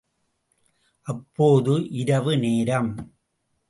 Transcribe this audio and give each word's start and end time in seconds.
அப்போது 1.01 1.89
இரவு 1.89 2.37
நேரம். 2.37 3.13